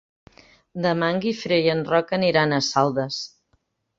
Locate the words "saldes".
2.71-3.21